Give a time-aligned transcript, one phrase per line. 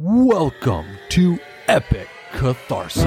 [0.00, 3.04] Welcome to Epic Catharsis.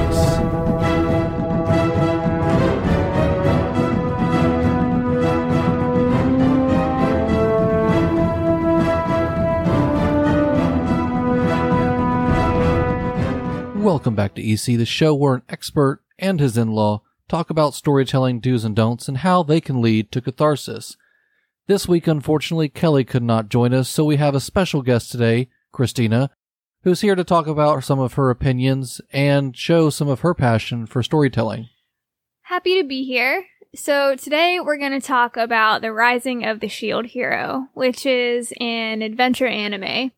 [13.78, 17.73] Welcome back to EC, the show where an expert and his in law talk about
[17.73, 20.98] storytelling do's and don'ts and how they can lead to catharsis.
[21.67, 25.48] This week, unfortunately, Kelly could not join us, so we have a special guest today,
[25.71, 26.31] Christina,
[26.84, 30.85] who's here to talk about some of her opinions and show some of her passion
[30.85, 31.70] for storytelling.
[32.44, 33.45] Happy to be here.
[33.73, 38.52] So, today we're going to talk about the Rising of the Shield Hero, which is
[38.59, 40.12] an adventure anime.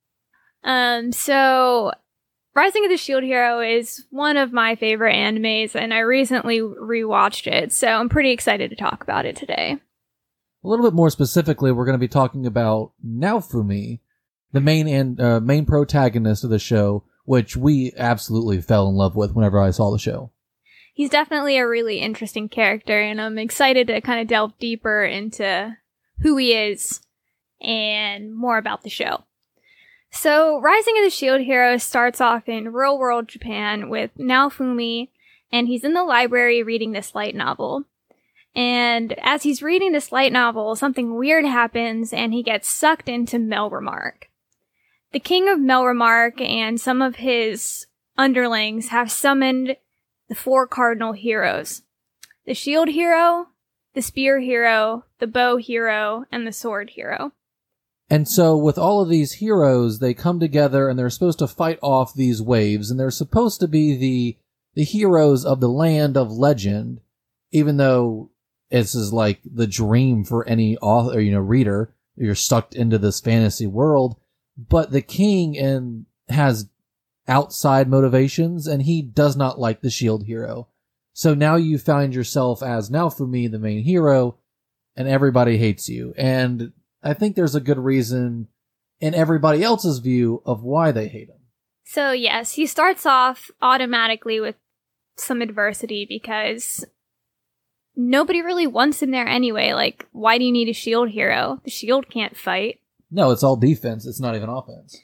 [0.63, 1.91] Um, so
[2.55, 7.47] Rising of the Shield Hero is one of my favorite animes, and I recently rewatched
[7.47, 9.77] it, so I'm pretty excited to talk about it today.
[10.63, 13.99] A little bit more specifically, we're going to be talking about Naofumi,
[14.53, 19.15] the main and uh, main protagonist of the show, which we absolutely fell in love
[19.15, 20.31] with whenever I saw the show.
[20.93, 25.75] He's definitely a really interesting character, and I'm excited to kind of delve deeper into
[26.21, 27.01] who he is
[27.59, 29.23] and more about the show.
[30.11, 35.09] So, Rising of the Shield Hero starts off in real world Japan with Naofumi,
[35.51, 37.85] and he's in the library reading this light novel.
[38.55, 43.37] And as he's reading this light novel, something weird happens and he gets sucked into
[43.37, 44.25] Melromarc.
[45.13, 47.85] The king of Melromarc and some of his
[48.17, 49.77] underlings have summoned
[50.27, 51.83] the four cardinal heroes
[52.45, 53.47] the shield hero,
[53.93, 57.31] the spear hero, the bow hero, and the sword hero.
[58.09, 61.79] And so, with all of these heroes, they come together and they're supposed to fight
[61.81, 64.37] off these waves, and they're supposed to be the
[64.73, 66.99] the heroes of the land of legend,
[67.51, 68.31] even though
[68.71, 71.93] this is like the dream for any author, you know, reader.
[72.15, 74.17] You're sucked into this fantasy world,
[74.57, 76.69] but the king and has
[77.27, 80.67] outside motivations, and he does not like the shield hero.
[81.13, 84.37] So now you find yourself as Naofumi, the main hero,
[84.95, 86.13] and everybody hates you.
[86.17, 88.47] And I think there's a good reason
[88.99, 91.37] in everybody else's view of why they hate him.
[91.85, 94.55] So, yes, he starts off automatically with
[95.17, 96.85] some adversity because
[97.95, 99.73] nobody really wants him there anyway.
[99.73, 101.61] Like, why do you need a shield hero?
[101.63, 102.79] The shield can't fight.
[103.13, 104.07] No, it's all defense.
[104.07, 104.99] It's not even offense.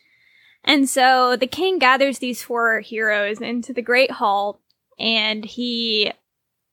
[0.64, 4.60] And so the king gathers these four heroes into the Great Hall,
[5.00, 6.12] and he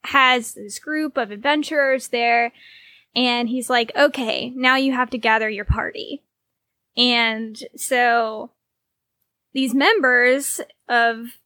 [0.04, 2.52] has this group of adventurers there,
[3.14, 6.24] and he's like, okay, now you have to gather your party.
[6.96, 8.52] And so
[9.52, 11.38] these members of,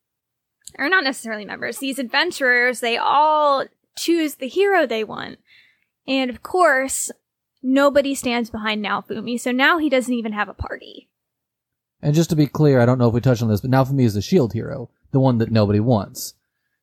[0.79, 5.41] or not necessarily members, these adventurers, they all choose the hero they want.
[6.07, 7.11] And of course,
[7.63, 11.09] nobody stands behind Naofumi, so now he doesn't even have a party.
[12.03, 14.05] And just to be clear, I don't know if we touched on this, but Naofumi
[14.05, 16.35] is the shield hero, the one that nobody wants.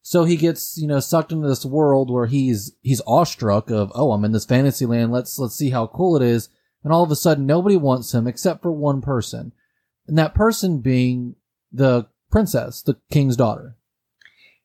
[0.01, 4.13] So he gets, you know, sucked into this world where he's he's awestruck of, oh,
[4.13, 5.11] I'm in this fantasy land.
[5.11, 6.49] Let's let's see how cool it is.
[6.83, 9.51] And all of a sudden, nobody wants him except for one person,
[10.07, 11.35] and that person being
[11.73, 13.75] the princess, the king's daughter.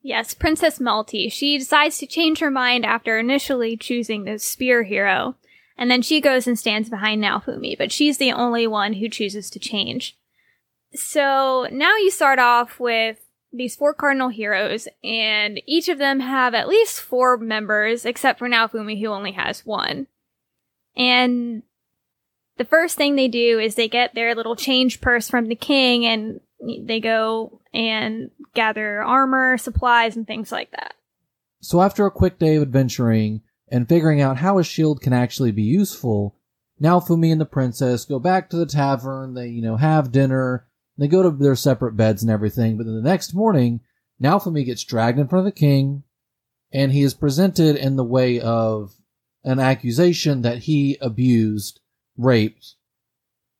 [0.02, 1.32] Yes, Princess Malty.
[1.32, 5.36] She decides to change her mind after initially choosing the spear hero,
[5.76, 9.50] and then she goes and stands behind Naofumi, but she's the only one who chooses
[9.50, 10.16] to change.
[10.94, 13.18] So now you start off with
[13.52, 18.48] these four cardinal heroes, and each of them have at least four members, except for
[18.48, 20.06] Naofumi, who only has one.
[20.96, 21.62] And
[22.56, 26.06] the first thing they do is they get their little change purse from the king,
[26.06, 26.40] and
[26.86, 30.94] they go and gather armor, supplies, and things like that.
[31.60, 35.50] So after a quick day of adventuring and figuring out how a shield can actually
[35.50, 36.36] be useful,
[36.80, 39.34] Naofumi and the princess go back to the tavern.
[39.34, 40.68] They, you know, have dinner
[40.98, 43.80] they go to their separate beds and everything, but then the next morning,
[44.22, 46.04] Naofumi gets dragged in front of the king,
[46.72, 48.94] and he is presented in the way of
[49.44, 51.80] an accusation that he abused,
[52.16, 52.74] raped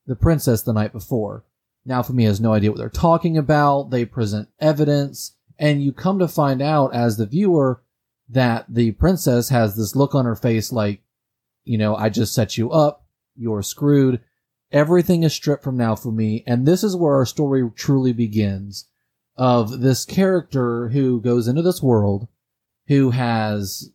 [0.07, 1.45] the princess the night before.
[1.89, 3.91] Naofumi has no idea what they're talking about.
[3.91, 7.82] They present evidence, and you come to find out as the viewer
[8.33, 11.03] that the princess has this look on her face like,
[11.65, 13.07] you know, I just set you up,
[13.37, 14.21] you're screwed,
[14.73, 16.43] Everything is stripped from Naofumi.
[16.47, 18.89] and this is where our story truly begins.
[19.37, 22.29] Of this character who goes into this world,
[22.89, 23.91] who has,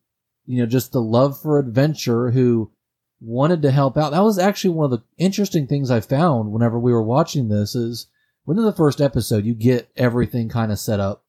[0.45, 2.72] you know, just the love for adventure, who
[3.19, 4.12] wanted to help out.
[4.12, 7.75] That was actually one of the interesting things I found whenever we were watching this
[7.75, 8.07] is
[8.45, 11.24] within the first episode, you get everything kind of set up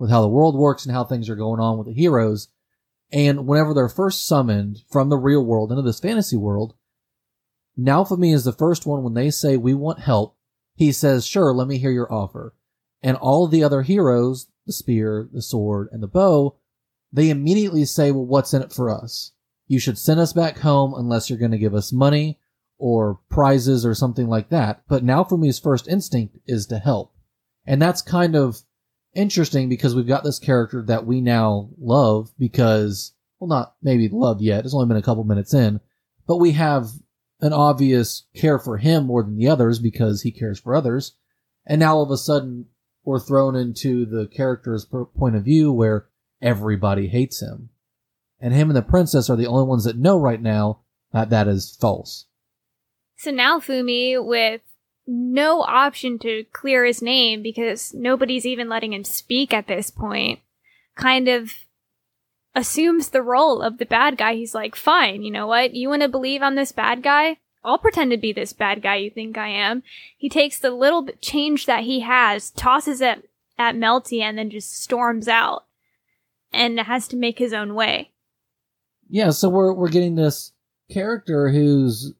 [0.00, 2.48] with how the world works and how things are going on with the heroes.
[3.12, 6.74] And whenever they're first summoned from the real world into this fantasy world,
[7.78, 10.36] Naofumi is the first one when they say we want help.
[10.74, 12.54] he says, sure, let me hear your offer.
[13.02, 16.56] And all the other heroes, the spear, the sword, and the bow,
[17.12, 19.32] they immediately say, well, what's in it for us?
[19.66, 22.38] You should send us back home unless you're going to give us money
[22.78, 24.82] or prizes or something like that.
[24.88, 27.14] But Naofumi's first instinct is to help.
[27.66, 28.62] And that's kind of
[29.14, 34.40] interesting because we've got this character that we now love because, well, not maybe love
[34.40, 34.64] yet.
[34.64, 35.80] It's only been a couple minutes in,
[36.26, 36.88] but we have
[37.40, 41.16] an obvious care for him more than the others because he cares for others.
[41.66, 42.66] And now all of a sudden
[43.04, 46.06] we're thrown into the character's point of view where
[46.42, 47.70] everybody hates him.
[48.40, 50.80] And him and the princess are the only ones that know right now
[51.12, 52.26] that that is false.
[53.16, 54.62] So Naofumi, with
[55.06, 60.40] no option to clear his name because nobody's even letting him speak at this point,
[60.94, 61.52] kind of
[62.54, 64.34] assumes the role of the bad guy.
[64.34, 65.74] He's like, fine, you know what?
[65.74, 67.38] You want to believe I'm this bad guy?
[67.62, 69.82] I'll pretend to be this bad guy you think I am.
[70.16, 74.82] He takes the little change that he has, tosses it at Melty, and then just
[74.82, 75.66] storms out
[76.52, 78.10] and has to make his own way.
[79.08, 80.52] Yeah, so we're we're getting this
[80.90, 82.14] character who's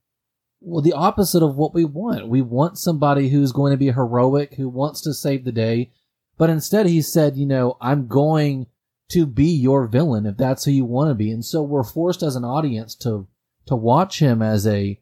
[0.60, 2.28] well the opposite of what we want.
[2.28, 5.90] We want somebody who's going to be heroic, who wants to save the day,
[6.38, 8.66] but instead he said, you know, I'm going
[9.10, 11.30] to be your villain if that's who you want to be.
[11.30, 13.26] And so we're forced as an audience to
[13.66, 15.00] to watch him as a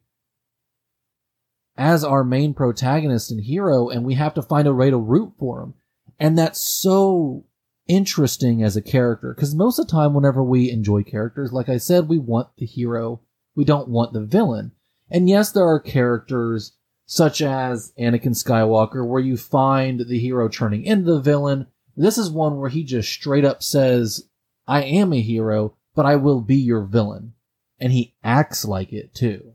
[1.76, 5.32] as our main protagonist and hero and we have to find a way to root
[5.38, 5.74] for him.
[6.18, 7.44] And that's so
[7.86, 11.78] interesting as a character because most of the time whenever we enjoy characters, like I
[11.78, 13.20] said, we want the hero.
[13.54, 14.72] We don't want the villain.
[15.10, 16.72] And yes, there are characters
[17.06, 21.66] such as Anakin Skywalker where you find the hero turning into the villain
[21.98, 24.28] this is one where he just straight up says,
[24.68, 27.34] I am a hero, but I will be your villain.
[27.80, 29.54] And he acts like it too.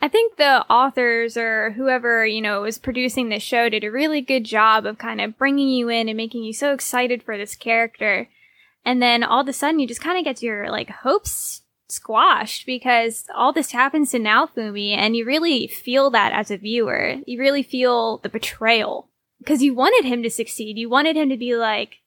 [0.00, 4.20] I think the authors or whoever, you know, was producing this show did a really
[4.20, 7.56] good job of kind of bringing you in and making you so excited for this
[7.56, 8.28] character.
[8.84, 12.66] And then all of a sudden you just kind of get your like hopes squashed
[12.66, 17.16] because all this happens to Naofumi and you really feel that as a viewer.
[17.26, 19.08] You really feel the betrayal
[19.38, 20.78] because you wanted him to succeed.
[20.78, 21.98] You wanted him to be like,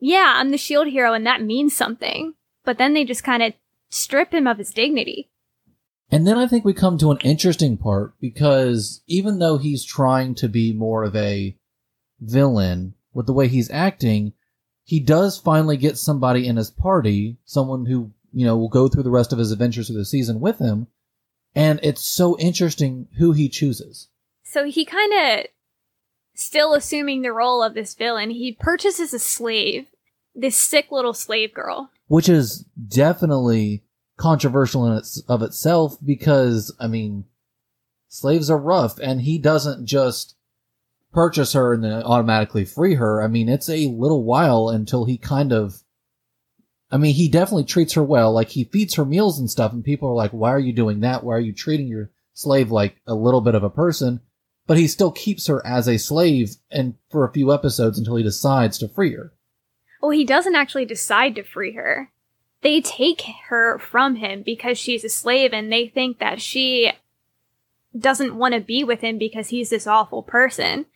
[0.00, 2.34] yeah, I'm the shield hero and that means something.
[2.64, 3.54] But then they just kind of
[3.90, 5.30] strip him of his dignity.
[6.10, 10.34] And then I think we come to an interesting part because even though he's trying
[10.36, 11.56] to be more of a
[12.20, 14.32] villain with the way he's acting,
[14.84, 19.04] he does finally get somebody in his party, someone who, you know, will go through
[19.04, 20.88] the rest of his adventures through the season with him.
[21.54, 24.08] And it's so interesting who he chooses.
[24.42, 25.46] So he kind of
[26.34, 29.86] still assuming the role of this villain, he purchases a slave,
[30.34, 31.90] this sick little slave girl.
[32.08, 33.84] Which is definitely
[34.16, 37.24] controversial in its of itself because, I mean,
[38.08, 40.36] slaves are rough and he doesn't just
[41.12, 43.22] purchase her and then automatically free her.
[43.22, 45.83] I mean, it's a little while until he kind of
[46.94, 48.32] I mean, he definitely treats her well.
[48.32, 51.00] Like he feeds her meals and stuff, and people are like, "Why are you doing
[51.00, 51.24] that?
[51.24, 54.20] Why are you treating your slave like a little bit of a person?"
[54.66, 58.22] but he still keeps her as a slave and for a few episodes until he
[58.22, 59.32] decides to free her.
[60.00, 62.10] Well, he doesn't actually decide to free her.
[62.62, 66.92] They take her from him because she's a slave and they think that she
[67.98, 70.86] doesn't want to be with him because he's this awful person.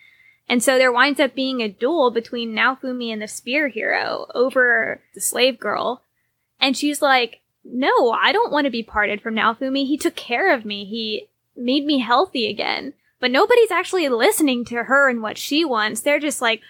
[0.48, 5.02] And so there winds up being a duel between Naofumi and the spear hero over
[5.14, 6.02] the slave girl.
[6.58, 9.86] And she's like, no, I don't want to be parted from Naofumi.
[9.86, 10.86] He took care of me.
[10.86, 12.94] He made me healthy again.
[13.20, 16.00] But nobody's actually listening to her and what she wants.
[16.00, 16.62] They're just like,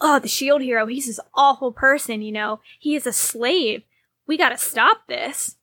[0.00, 3.82] oh, the shield hero, he's this awful person, you know, he is a slave.
[4.26, 5.56] We gotta stop this.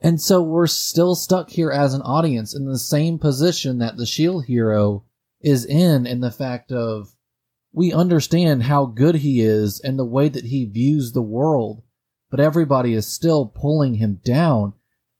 [0.00, 4.06] And so we're still stuck here as an audience in the same position that the
[4.06, 5.04] shield hero
[5.40, 7.14] is in, in the fact of
[7.72, 11.82] we understand how good he is and the way that he views the world,
[12.30, 14.74] but everybody is still pulling him down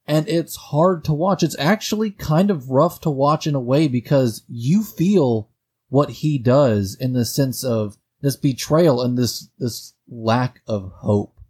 [0.06, 1.42] and it's hard to watch.
[1.42, 5.50] It's actually kind of rough to watch in a way because you feel
[5.88, 11.40] what he does in the sense of this betrayal and this, this lack of hope.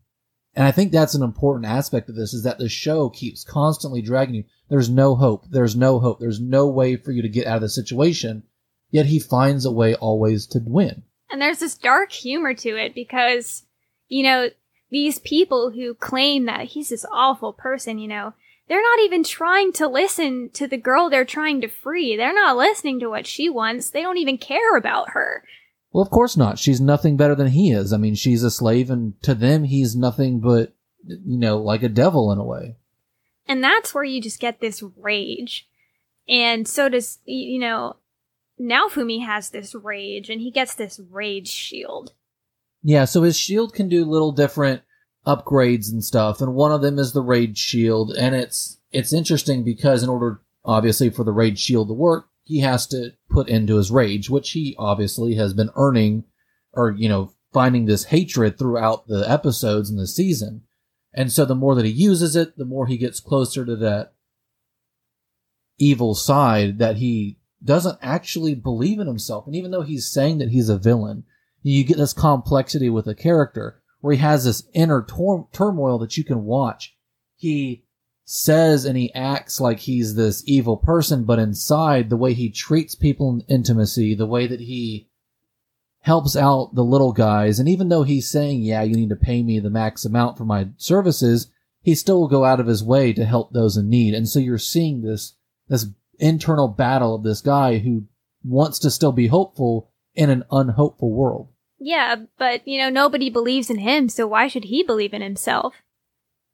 [0.55, 4.03] And I think that's an important aspect of this is that the show keeps constantly
[4.03, 4.45] dragging you.
[4.69, 5.47] There's no hope.
[5.49, 6.21] There's no hope.
[6.21, 8.43] There's no way for you to get out of the situation.
[8.90, 11.02] Yet he finds a way always to win.
[11.30, 13.64] And there's this dark humor to it because,
[14.09, 14.50] you know,
[14.90, 18.35] these people who claim that he's this awful person, you know,
[18.68, 22.16] they're not even trying to listen to the girl they're trying to free.
[22.16, 23.90] They're not listening to what she wants.
[23.90, 25.44] They don't even care about her.
[25.92, 26.59] Well, of course not.
[26.59, 27.92] She's nothing better than he is.
[27.92, 30.73] I mean, she's a slave, and to them, he's nothing but,
[31.04, 32.76] you know, like a devil in a way.
[33.49, 35.68] And that's where you just get this rage.
[36.28, 37.97] And so does, you know,
[38.61, 42.12] Naofumi has this rage and he gets this rage shield.
[42.83, 44.83] Yeah, so his shield can do little different
[45.26, 49.64] upgrades and stuff, and one of them is the rage shield, and it's it's interesting
[49.64, 53.76] because in order obviously for the rage shield to work, he has to put into
[53.76, 56.25] his rage, which he obviously has been earning
[56.73, 60.62] or you know finding this hatred throughout the episodes in the season.
[61.12, 64.12] And so the more that he uses it, the more he gets closer to that
[65.79, 69.47] evil side that he doesn't actually believe in himself.
[69.47, 71.25] And even though he's saying that he's a villain,
[71.62, 76.17] you get this complexity with a character where he has this inner tor- turmoil that
[76.17, 76.97] you can watch.
[77.37, 77.85] He
[78.25, 82.95] says and he acts like he's this evil person, but inside the way he treats
[82.95, 85.09] people in intimacy, the way that he
[86.02, 87.59] helps out the little guys.
[87.59, 90.45] And even though he's saying, yeah, you need to pay me the max amount for
[90.45, 91.50] my services,
[91.83, 94.14] he still will go out of his way to help those in need.
[94.14, 95.35] And so you're seeing this,
[95.69, 95.87] this
[96.21, 98.05] internal battle of this guy who
[98.45, 101.49] wants to still be hopeful in an unhopeful world.
[101.79, 105.77] Yeah, but you know, nobody believes in him, so why should he believe in himself?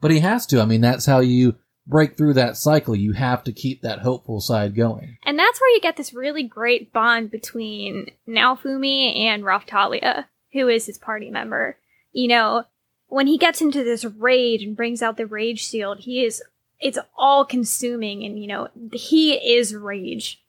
[0.01, 0.61] But he has to.
[0.61, 1.57] I mean, that's how you
[1.87, 2.95] break through that cycle.
[2.95, 5.19] You have to keep that hopeful side going.
[5.25, 10.87] And that's where you get this really great bond between Naofumi and Raphtalia, who is
[10.87, 11.79] his party member.
[12.13, 12.65] You know,
[13.09, 16.43] when he gets into this rage and brings out the rage shield, he is
[16.81, 20.43] it's all consuming and you know, he is rage.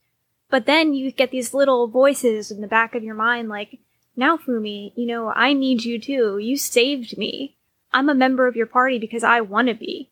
[0.49, 3.79] But then you get these little voices in the back of your mind like,
[4.17, 6.37] Naofumi you know, I need you too.
[6.37, 7.57] You saved me.
[7.91, 10.09] I'm a member of your party because I want to be.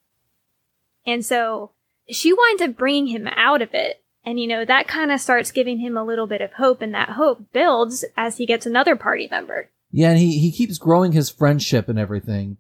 [1.06, 1.72] And so
[2.10, 4.02] she winds up bringing him out of it.
[4.26, 6.96] And, you know, that kind of starts giving him a little bit of hope, and
[6.96, 9.70] that hope builds as he gets another party member.
[9.92, 12.58] Yeah, and he, he keeps growing his friendship and everything.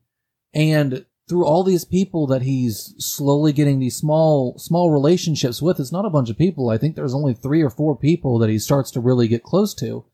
[0.53, 5.91] And through all these people that he's slowly getting these small, small relationships with, it's
[5.91, 6.69] not a bunch of people.
[6.69, 9.73] I think there's only three or four people that he starts to really get close
[9.75, 10.05] to.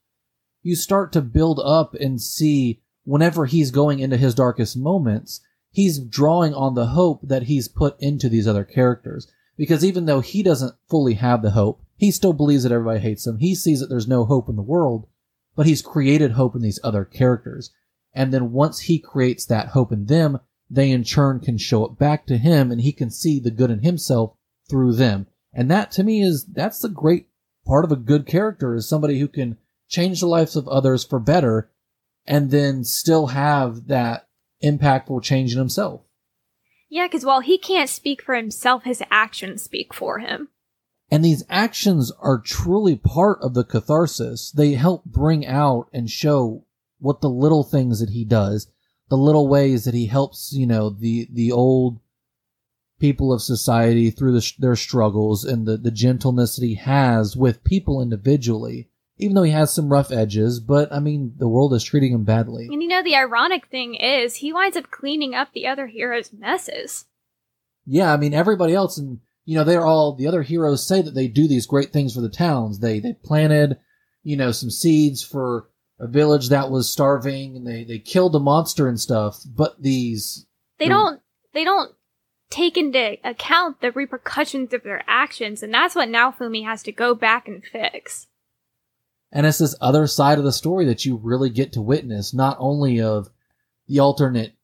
[0.64, 5.42] You start to build up and see whenever he's going into his darkest moments,
[5.72, 9.30] he's drawing on the hope that he's put into these other characters.
[9.58, 13.28] Because even though he doesn't fully have the hope, he still believes that everybody hates
[13.28, 13.38] him.
[13.40, 15.08] He sees that there's no hope in the world,
[15.56, 17.72] but he's created hope in these other characters.
[18.14, 20.40] And then once he creates that hope in them,
[20.72, 23.70] they in turn can show it back to him and he can see the good
[23.70, 24.34] in himself
[24.70, 25.28] through them.
[25.54, 27.28] And that to me is, that's the great
[27.66, 29.58] part of a good character is somebody who can
[29.90, 31.70] change the lives of others for better
[32.26, 34.30] and then still have that
[34.64, 36.02] impactful change in himself.
[36.90, 40.50] Yeah, because while he can't speak for himself, his actions speak for him.
[41.10, 44.52] And these actions are truly part of the catharsis.
[44.52, 46.66] They help bring out and show
[47.00, 48.68] what the little things that he does,
[49.12, 52.00] the little ways that he helps, you know, the, the old
[52.98, 57.64] people of society through the, their struggles and the, the gentleness that he has with
[57.64, 58.88] people individually
[59.22, 62.24] even though he has some rough edges, but I mean, the world is treating him
[62.24, 62.68] badly.
[62.72, 66.34] And you know, the ironic thing is, he winds up cleaning up the other heroes'
[66.34, 67.06] messes.
[67.86, 71.14] Yeah, I mean, everybody else, and you know, they're all the other heroes say that
[71.14, 72.80] they do these great things for the towns.
[72.80, 73.78] They they planted,
[74.24, 75.70] you know, some seeds for
[76.02, 79.40] a village that was starving, and they they killed a monster and stuff.
[79.46, 80.48] But these
[80.80, 81.22] they the, don't
[81.54, 81.94] they don't
[82.50, 87.14] take into account the repercussions of their actions, and that's what Naofumi has to go
[87.14, 88.28] back and fix.
[89.32, 92.58] And it's this other side of the story that you really get to witness, not
[92.60, 93.30] only of
[93.88, 94.56] the alternate,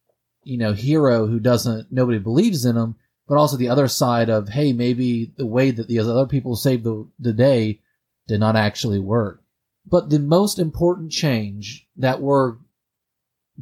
[0.42, 4.50] you know, hero who doesn't, nobody believes in him, but also the other side of,
[4.50, 7.80] hey, maybe the way that these other people saved the, the day
[8.26, 9.42] did not actually work.
[9.90, 12.56] But the most important change that we're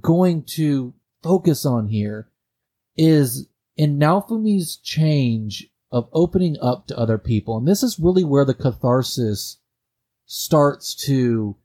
[0.01, 2.31] going to focus on here
[2.97, 7.57] is in Naofumi's change of opening up to other people.
[7.57, 9.59] And this is really where the catharsis
[10.25, 11.57] starts to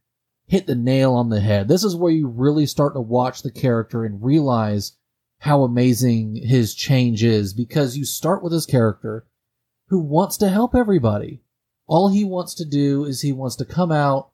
[0.48, 1.68] hit the nail on the head.
[1.68, 4.98] This is where you really start to watch the character and realize
[5.40, 9.26] how amazing his change is because you start with this character
[9.88, 11.42] who wants to help everybody.
[11.88, 14.31] All he wants to do is he wants to come out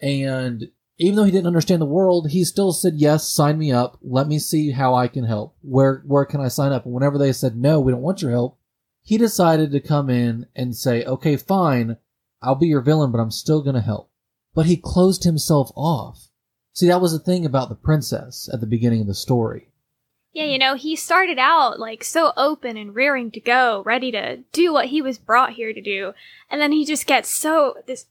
[0.00, 3.98] and even though he didn't understand the world, he still said, yes, sign me up.
[4.02, 5.56] Let me see how I can help.
[5.62, 6.84] Where, where can I sign up?
[6.84, 8.58] And whenever they said, no, we don't want your help,
[9.02, 11.96] he decided to come in and say, okay, fine.
[12.42, 14.10] I'll be your villain, but I'm still gonna help.
[14.54, 16.28] But he closed himself off.
[16.72, 19.70] See, that was the thing about the princess at the beginning of the story.
[20.32, 24.38] Yeah, you know, he started out like so open and rearing to go, ready to
[24.52, 26.12] do what he was brought here to do.
[26.50, 28.06] And then he just gets so this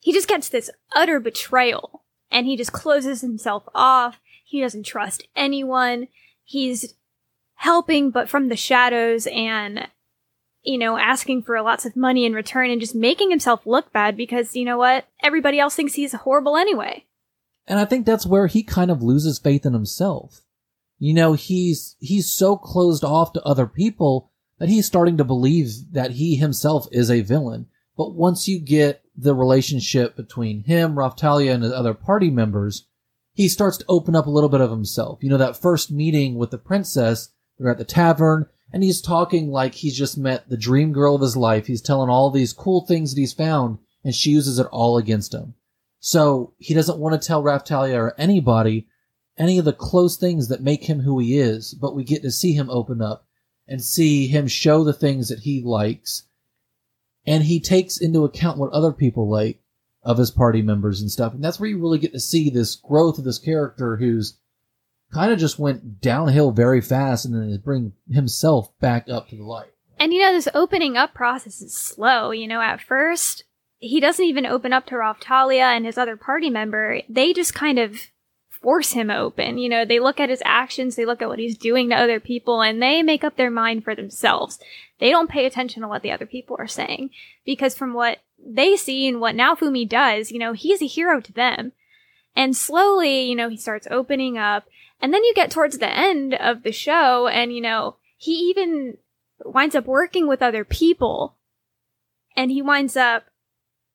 [0.00, 4.20] he just gets this utter betrayal and he just closes himself off.
[4.44, 6.08] He doesn't trust anyone.
[6.44, 6.94] He's
[7.54, 9.88] helping but from the shadows and
[10.62, 14.16] you know, asking for lots of money in return and just making himself look bad
[14.16, 15.06] because, you know what?
[15.22, 17.06] Everybody else thinks he's horrible anyway.
[17.66, 20.42] And I think that's where he kind of loses faith in himself.
[20.98, 25.70] You know, he's, he's so closed off to other people that he's starting to believe
[25.92, 27.66] that he himself is a villain.
[27.96, 32.86] But once you get the relationship between him, Raphtalia, and the other party members,
[33.32, 35.18] he starts to open up a little bit of himself.
[35.22, 39.50] You know, that first meeting with the princess, they're at the tavern, and he's talking
[39.50, 41.66] like he's just met the dream girl of his life.
[41.66, 45.34] He's telling all these cool things that he's found, and she uses it all against
[45.34, 45.54] him.
[46.00, 48.86] So he doesn't want to tell Raphtalia or anybody
[49.36, 52.30] any of the close things that make him who he is, but we get to
[52.30, 53.26] see him open up
[53.66, 56.24] and see him show the things that he likes.
[57.28, 59.60] And he takes into account what other people like
[60.02, 61.34] of his party members and stuff.
[61.34, 64.38] And that's where you really get to see this growth of this character who's
[65.12, 69.36] kind of just went downhill very fast and then is bring himself back up to
[69.36, 69.70] the light.
[69.98, 72.30] And you know, this opening up process is slow.
[72.30, 73.44] You know, at first,
[73.78, 77.02] he doesn't even open up to Raphtalia and his other party member.
[77.08, 78.00] They just kind of
[78.60, 79.58] force him open.
[79.58, 82.20] You know, they look at his actions, they look at what he's doing to other
[82.20, 84.58] people, and they make up their mind for themselves.
[84.98, 87.10] They don't pay attention to what the other people are saying.
[87.44, 91.32] Because from what they see and what Naofumi does, you know, he's a hero to
[91.32, 91.72] them.
[92.36, 94.66] And slowly, you know, he starts opening up.
[95.00, 98.96] And then you get towards the end of the show, and, you know, he even
[99.44, 101.36] winds up working with other people.
[102.36, 103.26] And he winds up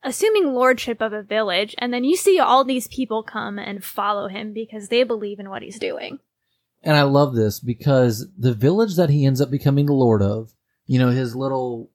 [0.04, 4.28] assuming lordship of a village, and then you see all these people come and follow
[4.28, 6.20] him because they believe in what he's doing.
[6.82, 10.54] And I love this because the village that he ends up becoming the lord of,
[10.86, 11.90] you know, his little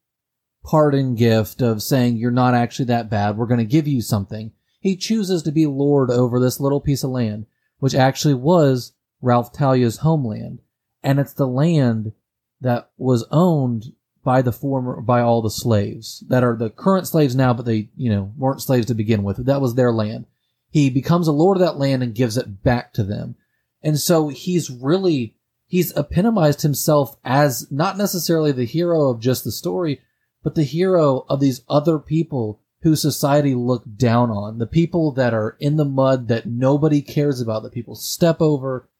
[0.64, 4.52] pardon gift of saying, you're not actually that bad, we're going to give you something.
[4.80, 7.46] He chooses to be lord over this little piece of land,
[7.78, 10.60] which actually was Raphtalia's homeland.
[11.02, 12.12] And it's the land
[12.60, 13.92] that was owned
[14.28, 17.88] by the former by all the slaves that are the current slaves now, but they
[17.96, 19.46] you know weren't slaves to begin with.
[19.46, 20.26] That was their land.
[20.68, 23.36] He becomes a lord of that land and gives it back to them,
[23.82, 25.34] and so he's really
[25.66, 30.02] he's epitomized himself as not necessarily the hero of just the story,
[30.42, 35.32] but the hero of these other people who society looked down on, the people that
[35.32, 38.90] are in the mud that nobody cares about, that people step over.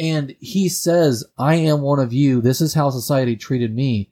[0.00, 2.40] And he says, I am one of you.
[2.40, 4.10] This is how society treated me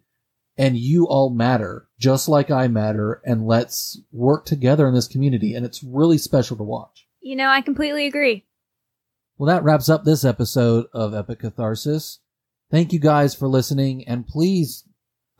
[0.62, 5.56] and you all matter just like I matter and let's work together in this community.
[5.56, 7.08] And it's really special to watch.
[7.20, 8.46] You know, I completely agree.
[9.36, 12.20] Well, that wraps up this episode of Epic Catharsis.
[12.70, 14.86] Thank you guys for listening and please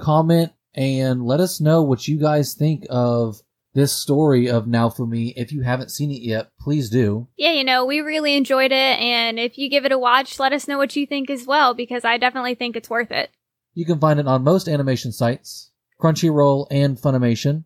[0.01, 3.43] comment and let us know what you guys think of
[3.75, 5.35] this story of Naofumi.
[5.37, 7.29] If you haven't seen it yet, please do.
[7.37, 8.99] Yeah, you know, we really enjoyed it.
[8.99, 11.75] And if you give it a watch, let us know what you think as well,
[11.75, 13.31] because I definitely think it's worth it.
[13.75, 17.65] You can find it on most animation sites, Crunchyroll and Funimation.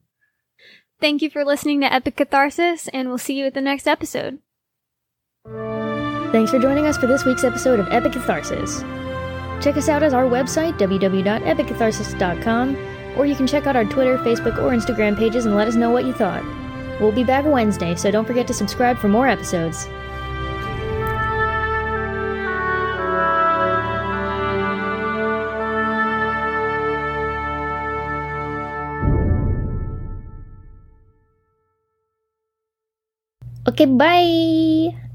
[1.00, 4.38] Thank you for listening to Epic Catharsis, and we'll see you at the next episode.
[6.32, 8.80] Thanks for joining us for this week's episode of Epic Catharsis.
[9.62, 12.76] Check us out at our website, www.epiccatharsis.com,
[13.16, 15.90] or you can check out our Twitter, Facebook, or Instagram pages and let us know
[15.90, 16.44] what you thought.
[17.00, 19.86] We'll be back Wednesday, so don't forget to subscribe for more episodes.
[33.66, 35.05] Okay, bye.